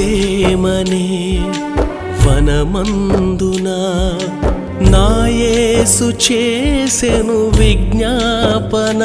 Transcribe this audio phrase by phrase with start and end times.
[0.00, 1.06] సేమనే
[2.24, 3.68] వనమందున
[4.90, 9.02] నాయేసు చేసెను విజ్ఞాపన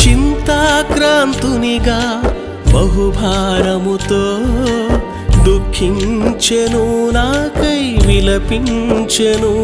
[0.00, 2.00] చింతాక్రాంతునిగా
[2.74, 4.24] బహుభారముతో
[5.44, 9.54] దుఃఖించెను నాకై విలపించెను.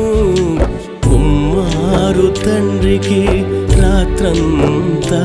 [1.02, 3.24] కుమ్మారు తండ్రికి
[3.80, 5.24] రాత్రంతా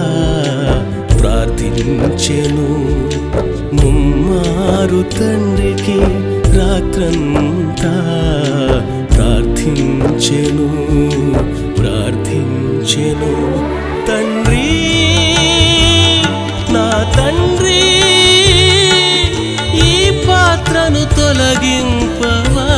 [1.20, 2.68] ప్రార్థించెను.
[4.72, 5.96] మారు తండ్రికి
[6.56, 7.92] రాత్రంతా
[9.14, 10.68] ప్రార్థించెను
[11.78, 13.32] ప్రార్థించెను.
[14.08, 14.68] తండ్రి
[16.76, 16.86] నా
[17.18, 17.82] తండ్రి
[19.88, 19.92] ఈ
[20.28, 22.70] పాత్రను తొలగింపవా?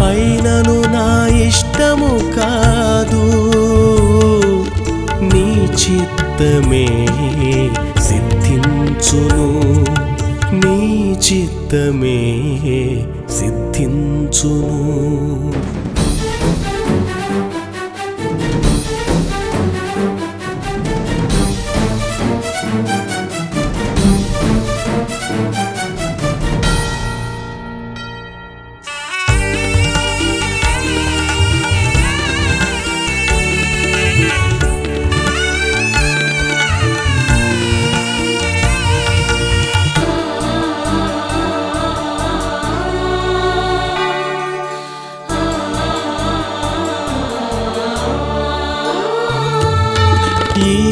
[0.00, 1.08] పైనను నా
[1.48, 3.24] ఇష్టము కాదు
[5.32, 5.48] నీ
[5.82, 6.86] చిత్తమే
[9.06, 9.46] సిద్ధించును
[10.52, 10.78] నీ
[11.26, 12.18] చిత్తమే
[13.28, 14.80] సిద్ధించును.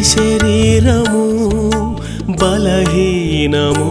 [0.05, 1.25] శరీరము
[2.29, 3.91] బలహీనము.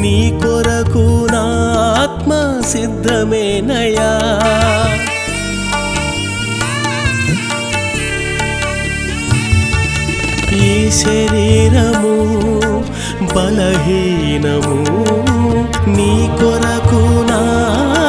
[0.00, 1.44] నీ కొరకు నా
[2.02, 4.10] ఆత్మ సిద్ధమేనయా
[10.56, 12.14] ఈ శరీరము
[13.34, 14.78] బలహీనము.
[15.90, 17.40] నీ కొరకు నా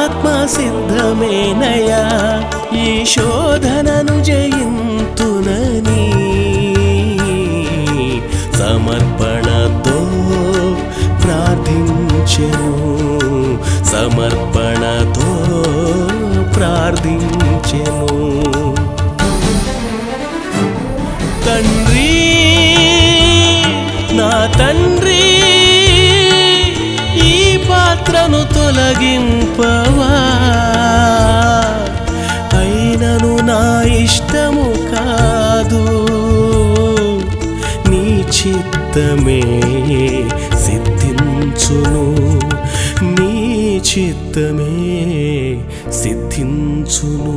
[0.00, 2.04] ఆత్మ సిద్ధమేనయా
[2.78, 4.95] ఈ శోధనను జయించ
[12.26, 12.70] ప్రార్థించెను
[13.84, 15.30] సమర్పణతో
[16.56, 18.10] ప్రార్థించెను.
[21.46, 22.14] తండ్రి
[24.12, 25.22] నా తండ్రి
[27.26, 30.12] ఈ పాత్రను తొలగింపవా?
[32.58, 35.84] అయినను నా ఇష్టము కాదు.
[37.88, 39.42] నీ చిత్తమే
[41.56, 42.04] సిద్ధించును
[43.02, 43.32] నీ
[43.88, 44.72] చిత్తమే
[45.90, 47.36] సిద్ధించును.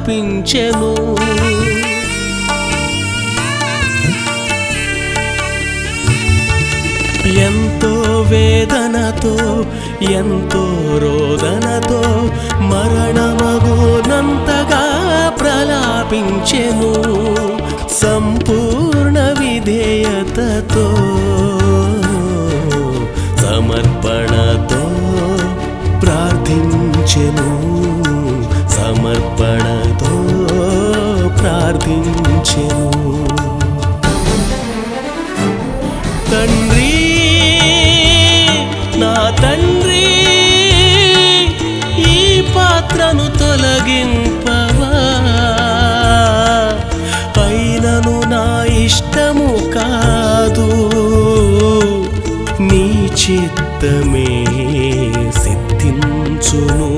[0.00, 0.92] ప్రలాపించెను
[7.38, 7.92] ఎంతో
[8.30, 9.34] వేదనతో
[10.10, 10.62] ఎంతో
[11.02, 12.00] రోదనతో
[12.60, 13.24] మరణమగునంతగా
[15.40, 16.92] ప్రలాపించెను.
[17.90, 20.86] సంపూర్ణ విధేయతతో
[31.90, 32.88] ప్రార్థించెను
[36.30, 36.92] తండ్రి
[38.96, 40.06] నా తండ్రి
[42.10, 42.18] ఈ
[42.56, 44.92] పాత్రను తొలగింపవా?
[47.44, 48.44] అయినను నా
[48.84, 50.68] ఇష్టము కాదు
[52.60, 52.84] నీ
[53.22, 54.28] చిత్తమే
[55.42, 56.90] సిద్ధించును.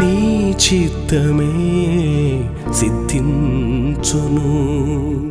[0.00, 0.14] నీ
[0.64, 1.52] చిత్తమే
[4.06, 5.25] సిద్ధించును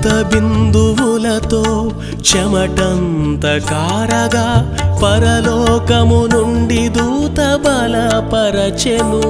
[0.00, 1.62] రక్త బిందువులతో
[2.28, 4.44] చెమటంత కారగా
[5.02, 9.20] పరలోకము నుండి దూత బలపరచెను.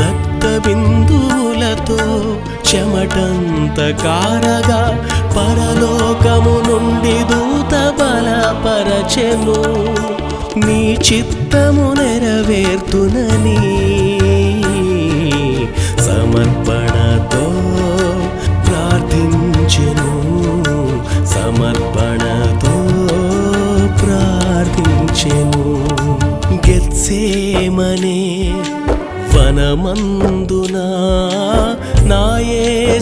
[0.00, 2.00] రక్త బిందువులతో
[2.70, 4.82] చెమటంత కారగా
[5.36, 9.60] పరలోకము నుండి దూత బలపరచెను.
[10.66, 13.58] నీ చిత్తము నెరవేర్తునని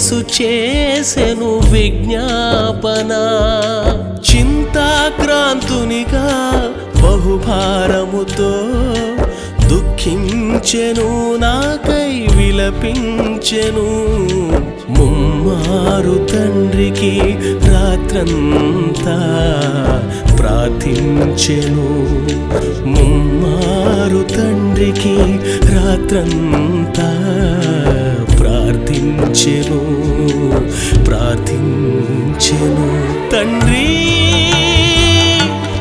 [0.03, 3.11] యేసు చేసెను విజ్ఞాపన.
[4.31, 6.27] చింతాక్రాంతునిగా
[7.03, 8.51] బహుభారముతో
[9.69, 13.89] దుఃఖించెను నాకై విలపించెను.
[14.99, 17.21] ముమ్మారు తండ్రికి
[17.69, 19.19] రాత్రంతా
[20.37, 21.91] ప్రార్థించెను.
[22.89, 25.17] ముమ్మారు తండ్రికి
[25.75, 27.09] రాత్రంతా
[29.12, 29.81] ప్రార్థించెను
[31.05, 32.87] ప్రార్థించెను.
[33.32, 33.88] తండ్రి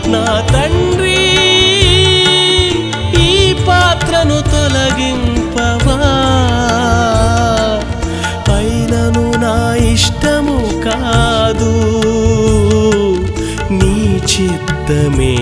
[0.08, 1.22] నా తండ్రి
[3.22, 6.00] ఈ పాత్రను తొలగింపవా?
[8.56, 9.56] అయినను నా
[9.94, 11.74] ఇష్టము కాదు
[13.80, 13.96] నీ
[14.32, 15.36] చిత్తమే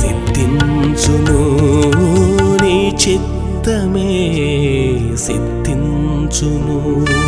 [0.00, 1.40] సిద్ధించును
[2.62, 4.10] నీ చిత్తమే
[5.26, 5.74] సిద్ధి
[6.30, 7.27] సిద్ధించును